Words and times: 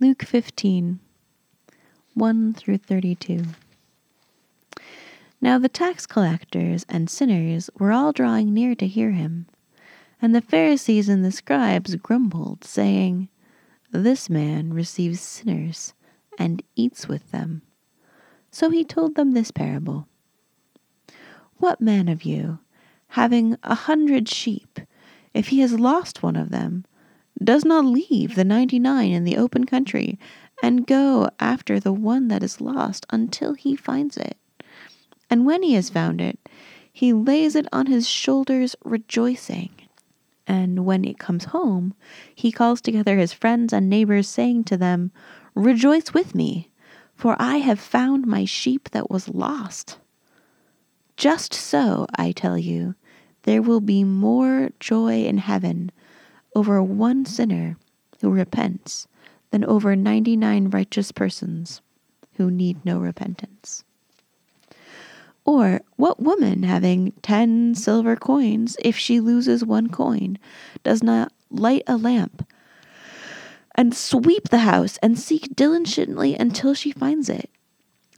Luke 0.00 0.22
15 0.22 1.00
1 2.14 2.54
through 2.54 2.78
32. 2.78 3.42
Now 5.40 5.58
the 5.58 5.68
tax 5.68 6.06
collectors 6.06 6.86
and 6.88 7.10
sinners 7.10 7.68
were 7.80 7.90
all 7.90 8.12
drawing 8.12 8.54
near 8.54 8.76
to 8.76 8.86
hear 8.86 9.10
him. 9.10 9.48
And 10.22 10.36
the 10.36 10.40
Pharisees 10.40 11.08
and 11.08 11.24
the 11.24 11.32
scribes 11.32 11.96
grumbled, 11.96 12.62
saying, 12.62 13.28
This 13.90 14.30
man 14.30 14.72
receives 14.72 15.20
sinners 15.20 15.94
and 16.38 16.62
eats 16.76 17.08
with 17.08 17.32
them. 17.32 17.62
So 18.52 18.70
he 18.70 18.84
told 18.84 19.16
them 19.16 19.32
this 19.32 19.50
parable 19.50 20.06
What 21.56 21.80
man 21.80 22.08
of 22.08 22.22
you, 22.22 22.60
having 23.08 23.56
a 23.64 23.74
hundred 23.74 24.28
sheep, 24.28 24.78
if 25.34 25.48
he 25.48 25.58
has 25.58 25.80
lost 25.80 26.22
one 26.22 26.36
of 26.36 26.50
them, 26.50 26.84
does 27.42 27.64
not 27.64 27.84
leave 27.84 28.34
the 28.34 28.44
ninety 28.44 28.78
nine 28.78 29.10
in 29.10 29.24
the 29.24 29.36
open 29.36 29.64
country 29.64 30.18
and 30.62 30.86
go 30.86 31.28
after 31.38 31.78
the 31.78 31.92
one 31.92 32.28
that 32.28 32.42
is 32.42 32.60
lost 32.60 33.06
until 33.10 33.54
he 33.54 33.76
finds 33.76 34.16
it? 34.16 34.36
And 35.30 35.46
when 35.46 35.62
he 35.62 35.74
has 35.74 35.90
found 35.90 36.20
it, 36.20 36.38
he 36.92 37.12
lays 37.12 37.54
it 37.54 37.66
on 37.72 37.86
his 37.86 38.08
shoulders, 38.08 38.74
rejoicing. 38.84 39.70
And 40.46 40.84
when 40.84 41.04
he 41.04 41.14
comes 41.14 41.44
home, 41.44 41.94
he 42.34 42.50
calls 42.50 42.80
together 42.80 43.18
his 43.18 43.32
friends 43.32 43.72
and 43.72 43.88
neighbors, 43.88 44.28
saying 44.28 44.64
to 44.64 44.76
them, 44.76 45.12
Rejoice 45.54 46.14
with 46.14 46.34
me, 46.34 46.70
for 47.14 47.36
I 47.38 47.58
have 47.58 47.78
found 47.78 48.26
my 48.26 48.44
sheep 48.44 48.90
that 48.90 49.10
was 49.10 49.28
lost. 49.28 49.98
Just 51.16 51.52
so, 51.52 52.06
I 52.16 52.32
tell 52.32 52.56
you, 52.56 52.94
there 53.42 53.62
will 53.62 53.80
be 53.80 54.04
more 54.04 54.70
joy 54.80 55.24
in 55.24 55.38
heaven 55.38 55.90
over 56.58 56.82
one 56.82 57.24
sinner 57.24 57.76
who 58.20 58.28
repents 58.32 59.06
than 59.52 59.64
over 59.64 59.94
99 59.94 60.70
righteous 60.70 61.12
persons 61.12 61.80
who 62.34 62.50
need 62.50 62.84
no 62.84 62.98
repentance. 62.98 63.84
Or 65.44 65.82
what 65.94 66.20
woman 66.20 66.64
having 66.64 67.12
ten 67.22 67.76
silver 67.76 68.16
coins, 68.16 68.76
if 68.82 68.96
she 68.96 69.20
loses 69.20 69.64
one 69.64 69.88
coin, 69.88 70.36
does 70.82 71.00
not 71.00 71.32
light 71.48 71.84
a 71.86 71.96
lamp 71.96 72.44
and 73.76 73.94
sweep 73.94 74.48
the 74.48 74.58
house 74.58 74.98
and 75.00 75.16
seek 75.16 75.54
diligently 75.54 76.34
until 76.34 76.74
she 76.74 76.90
finds 76.90 77.28
it? 77.28 77.48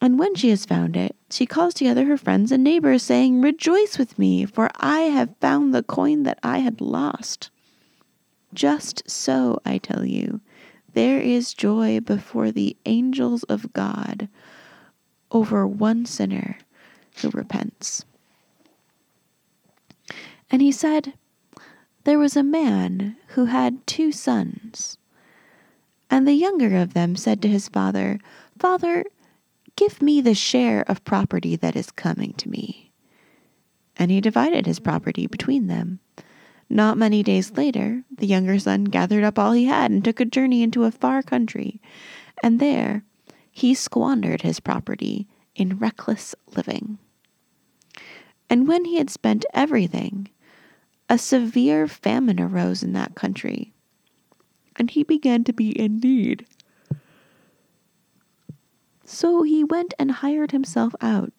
And 0.00 0.18
when 0.18 0.34
she 0.36 0.48
has 0.48 0.64
found 0.64 0.96
it, 0.96 1.14
she 1.30 1.44
calls 1.44 1.74
together 1.74 2.06
her 2.06 2.16
friends 2.16 2.50
and 2.50 2.64
neighbors, 2.64 3.02
saying, 3.02 3.42
Rejoice 3.42 3.98
with 3.98 4.18
me, 4.18 4.46
for 4.46 4.70
I 4.76 5.00
have 5.00 5.36
found 5.38 5.74
the 5.74 5.82
coin 5.82 6.22
that 6.22 6.38
I 6.42 6.60
had 6.60 6.80
lost. 6.80 7.50
Just 8.54 9.08
so, 9.08 9.60
I 9.64 9.78
tell 9.78 10.04
you, 10.04 10.40
there 10.92 11.20
is 11.20 11.54
joy 11.54 12.00
before 12.00 12.52
the 12.52 12.76
angels 12.84 13.44
of 13.44 13.72
God 13.72 14.28
over 15.30 15.66
one 15.66 16.04
sinner 16.04 16.58
who 17.20 17.30
repents. 17.30 18.04
And 20.50 20.60
he 20.60 20.70
said, 20.70 21.14
There 22.04 22.18
was 22.18 22.36
a 22.36 22.42
man 22.42 23.16
who 23.28 23.46
had 23.46 23.86
two 23.86 24.12
sons. 24.12 24.98
And 26.10 26.28
the 26.28 26.34
younger 26.34 26.76
of 26.76 26.92
them 26.92 27.16
said 27.16 27.40
to 27.40 27.48
his 27.48 27.68
father, 27.68 28.20
Father, 28.58 29.04
give 29.76 30.02
me 30.02 30.20
the 30.20 30.34
share 30.34 30.82
of 30.82 31.04
property 31.04 31.56
that 31.56 31.74
is 31.74 31.90
coming 31.90 32.34
to 32.34 32.50
me. 32.50 32.92
And 33.96 34.10
he 34.10 34.20
divided 34.20 34.66
his 34.66 34.78
property 34.78 35.26
between 35.26 35.68
them. 35.68 36.00
Not 36.72 36.96
many 36.96 37.22
days 37.22 37.52
later, 37.52 38.02
the 38.10 38.24
younger 38.26 38.58
son 38.58 38.84
gathered 38.84 39.24
up 39.24 39.38
all 39.38 39.52
he 39.52 39.66
had 39.66 39.90
and 39.90 40.02
took 40.02 40.20
a 40.20 40.24
journey 40.24 40.62
into 40.62 40.84
a 40.84 40.90
far 40.90 41.22
country, 41.22 41.82
and 42.42 42.58
there 42.58 43.04
he 43.50 43.74
squandered 43.74 44.40
his 44.40 44.58
property 44.58 45.28
in 45.54 45.76
reckless 45.76 46.34
living. 46.56 46.96
And 48.48 48.66
when 48.66 48.86
he 48.86 48.96
had 48.96 49.10
spent 49.10 49.44
everything, 49.52 50.30
a 51.10 51.18
severe 51.18 51.86
famine 51.86 52.40
arose 52.40 52.82
in 52.82 52.94
that 52.94 53.14
country, 53.14 53.74
and 54.76 54.88
he 54.90 55.02
began 55.02 55.44
to 55.44 55.52
be 55.52 55.78
in 55.78 55.98
need. 55.98 56.46
So 59.04 59.42
he 59.42 59.62
went 59.62 59.92
and 59.98 60.10
hired 60.10 60.52
himself 60.52 60.94
out 61.02 61.34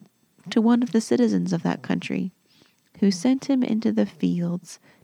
to 0.51 0.61
one 0.61 0.83
of 0.83 0.91
the 0.91 1.01
citizens 1.01 1.51
of 1.51 1.63
that 1.63 1.81
country, 1.81 2.31
who 2.99 3.09
sent 3.09 3.45
him 3.45 3.63
into 3.63 3.91
the 3.91 4.05
fields 4.05 4.79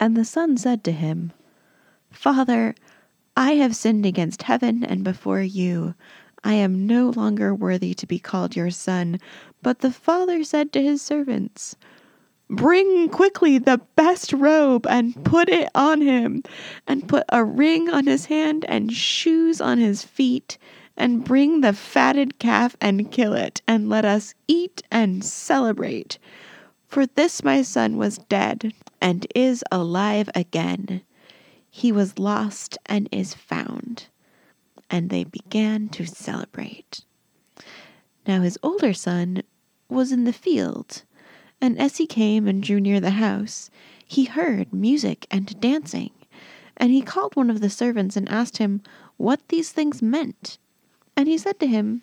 And 0.00 0.16
the 0.16 0.24
son 0.24 0.56
said 0.56 0.82
to 0.84 0.92
him, 0.92 1.30
Father, 2.10 2.74
I 3.36 3.52
have 3.56 3.76
sinned 3.76 4.06
against 4.06 4.42
heaven 4.42 4.82
and 4.82 5.04
before 5.04 5.42
you. 5.42 5.94
I 6.42 6.54
am 6.54 6.86
no 6.86 7.10
longer 7.10 7.54
worthy 7.54 7.92
to 7.94 8.06
be 8.06 8.18
called 8.18 8.56
your 8.56 8.70
son. 8.70 9.20
But 9.62 9.80
the 9.80 9.92
father 9.92 10.42
said 10.42 10.72
to 10.72 10.82
his 10.82 11.02
servants, 11.02 11.76
Bring 12.48 13.10
quickly 13.10 13.58
the 13.58 13.82
best 13.94 14.32
robe 14.32 14.86
and 14.86 15.22
put 15.24 15.48
it 15.48 15.68
on 15.74 16.00
him, 16.00 16.42
and 16.86 17.06
put 17.06 17.24
a 17.28 17.44
ring 17.44 17.90
on 17.90 18.06
his 18.06 18.24
hand 18.24 18.64
and 18.68 18.92
shoes 18.92 19.60
on 19.60 19.78
his 19.78 20.02
feet, 20.02 20.56
and 20.96 21.22
bring 21.22 21.60
the 21.60 21.74
fatted 21.74 22.38
calf 22.38 22.74
and 22.80 23.12
kill 23.12 23.34
it, 23.34 23.62
and 23.68 23.88
let 23.88 24.04
us 24.04 24.34
eat 24.48 24.82
and 24.90 25.22
celebrate. 25.24 26.18
For 26.90 27.06
this 27.06 27.42
my 27.42 27.62
son 27.62 27.96
was 27.96 28.18
dead 28.18 28.74
and 29.00 29.26
is 29.34 29.64
alive 29.72 30.28
again. 30.34 31.02
He 31.70 31.90
was 31.92 32.18
lost 32.18 32.76
and 32.86 33.08
is 33.10 33.32
found 33.32 34.08
and 34.90 35.08
they 35.08 35.24
began 35.24 35.88
to 35.88 36.04
celebrate. 36.04 37.04
Now 38.26 38.42
his 38.42 38.58
older 38.62 38.92
son 38.92 39.42
was 39.88 40.12
in 40.12 40.24
the 40.24 40.32
field, 40.32 41.04
and 41.60 41.78
as 41.78 41.96
he 41.96 42.06
came 42.06 42.46
and 42.46 42.62
drew 42.62 42.80
near 42.80 43.00
the 43.00 43.10
house, 43.10 43.70
he 44.04 44.24
heard 44.24 44.72
music 44.72 45.26
and 45.30 45.58
dancing. 45.60 46.10
And 46.76 46.90
he 46.90 47.02
called 47.02 47.36
one 47.36 47.50
of 47.50 47.60
the 47.60 47.70
servants 47.70 48.16
and 48.16 48.28
asked 48.28 48.56
him 48.56 48.82
what 49.16 49.46
these 49.48 49.70
things 49.70 50.02
meant. 50.02 50.58
And 51.16 51.28
he 51.28 51.38
said 51.38 51.60
to 51.60 51.66
him, 51.66 52.02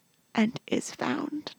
and 0.35 0.59
is 0.67 0.91
found. 0.91 1.55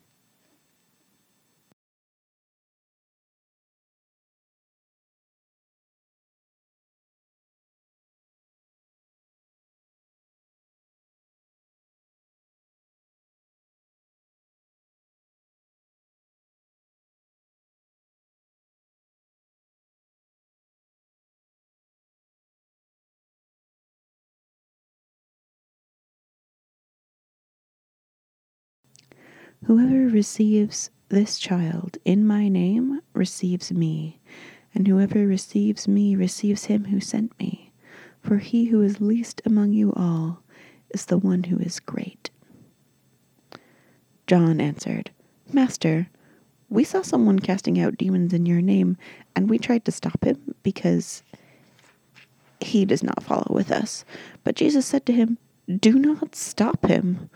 Whoever 29.67 30.09
receives 30.09 30.91
this 31.09 31.39
child 31.39 31.97
in 32.05 32.27
my 32.27 32.49
name 32.49 33.01
receives 33.15 33.71
me, 33.71 34.19
and 34.75 34.89
whoever 34.89 35.25
receives 35.25 35.87
me 35.87 36.17
receives 36.17 36.65
him 36.65 36.87
who 36.87 36.99
sent 36.99 37.39
me. 37.39 37.73
For 38.21 38.39
he 38.39 38.67
who 38.67 38.83
is 38.83 39.01
least 39.01 39.41
among 39.45 39.73
you 39.73 39.93
all 39.93 40.43
is 40.91 41.05
the 41.07 41.19
one 41.19 41.45
who 41.45 41.59
is 41.59 41.79
great. 41.79 42.31
John 44.27 44.61
answered, 44.61 45.13
Master, 45.53 46.09
we 46.69 46.83
saw 46.83 47.03
someone 47.03 47.39
casting 47.39 47.79
out 47.79 47.99
demons 47.99 48.33
in 48.33 48.47
your 48.47 48.63
name, 48.63 48.97
and 49.37 49.49
we 49.49 49.59
tried 49.59 49.85
to 49.85 49.93
stop 49.93 50.25
him 50.25 50.57
because 50.65 51.23
he 52.61 52.85
does 52.85 53.05
not 53.05 53.23
follow 53.23 53.49
with 53.51 53.71
us. 53.71 54.05
But 54.43 54.57
Jesus 54.57 54.87
said 54.87 55.07
to 55.07 55.13
him, 55.13 55.39
Do 55.69 56.01
not 56.01 56.35
stop 56.35 56.87
him 56.87 57.31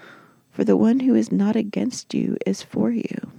for 0.56 0.64
the 0.64 0.74
one 0.74 1.00
who 1.00 1.14
is 1.14 1.30
not 1.30 1.54
against 1.54 2.14
you 2.14 2.38
is 2.46 2.62
for 2.62 2.90
you. 2.90 3.30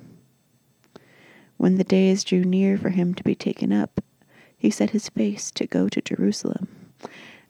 When 1.58 1.78
the 1.78 1.84
days 1.84 2.24
drew 2.24 2.44
near 2.44 2.78
for 2.78 2.90
him 2.90 3.16
to 3.16 3.24
be 3.24 3.34
taken 3.34 3.74
up, 3.74 4.02
he 4.56 4.70
set 4.70 4.92
his 4.92 5.10
face 5.10 5.50
to 5.54 5.66
go 5.66 5.90
to 5.90 6.00
Jerusalem. 6.00 6.68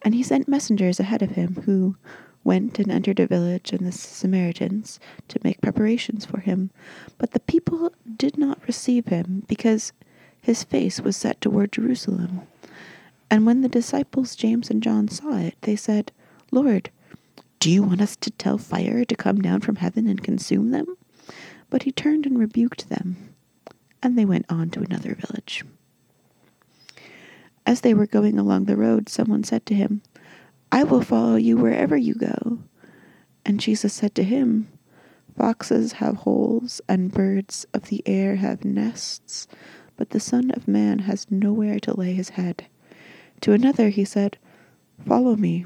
And 0.03 0.15
he 0.15 0.23
sent 0.23 0.47
messengers 0.47 1.01
ahead 1.01 1.21
of 1.21 1.31
him, 1.31 1.63
who 1.65 1.97
went 2.45 2.79
and 2.79 2.89
entered 2.89 3.19
a 3.19 3.27
village 3.27 3.73
in 3.73 3.83
the 3.83 3.91
Samaritans 3.91 5.01
to 5.27 5.39
make 5.43 5.59
preparations 5.59 6.25
for 6.25 6.39
him. 6.39 6.71
But 7.17 7.31
the 7.31 7.41
people 7.41 7.91
did 8.15 8.37
not 8.37 8.65
receive 8.67 9.07
him, 9.07 9.43
because 9.49 9.91
his 10.41 10.63
face 10.63 11.01
was 11.01 11.17
set 11.17 11.41
toward 11.41 11.73
Jerusalem. 11.73 12.43
And 13.29 13.45
when 13.45 13.63
the 13.63 13.67
disciples 13.67 14.37
James 14.37 14.69
and 14.69 14.81
John 14.81 15.09
saw 15.09 15.37
it, 15.37 15.55
they 15.63 15.75
said, 15.75 16.13
Lord, 16.51 16.89
do 17.59 17.71
you 17.71 17.83
want 17.83 18.01
us 18.01 18.15
to 18.17 18.31
tell 18.31 18.57
fire 18.57 19.03
to 19.05 19.15
come 19.15 19.41
down 19.41 19.61
from 19.61 19.77
heaven 19.77 20.07
and 20.07 20.23
consume 20.23 20.71
them? 20.71 20.97
But 21.69 21.83
he 21.83 21.91
turned 21.91 22.25
and 22.25 22.39
rebuked 22.39 22.89
them, 22.89 23.33
and 24.01 24.17
they 24.17 24.25
went 24.25 24.45
on 24.49 24.69
to 24.71 24.81
another 24.81 25.15
village. 25.15 25.63
As 27.65 27.81
they 27.81 27.93
were 27.93 28.07
going 28.07 28.39
along 28.39 28.65
the 28.65 28.77
road, 28.77 29.09
someone 29.09 29.43
said 29.43 29.65
to 29.65 29.73
him, 29.73 30.01
I 30.71 30.83
will 30.83 31.01
follow 31.01 31.35
you 31.35 31.57
wherever 31.57 31.97
you 31.97 32.13
go. 32.13 32.59
And 33.45 33.59
Jesus 33.59 33.93
said 33.93 34.15
to 34.15 34.23
him, 34.23 34.69
Foxes 35.37 35.93
have 35.93 36.17
holes, 36.17 36.81
and 36.87 37.11
birds 37.11 37.65
of 37.73 37.83
the 37.83 38.01
air 38.05 38.37
have 38.37 38.65
nests, 38.65 39.47
but 39.95 40.11
the 40.11 40.19
Son 40.19 40.51
of 40.51 40.67
Man 40.67 40.99
has 40.99 41.29
nowhere 41.29 41.79
to 41.81 41.97
lay 41.97 42.13
his 42.13 42.29
head. 42.29 42.67
To 43.41 43.51
another 43.51 43.89
he 43.89 44.05
said, 44.05 44.37
Follow 45.05 45.35
me. 45.35 45.65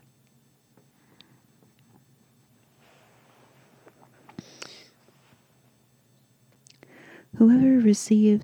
Whoever 7.37 7.79
receives 7.79 8.43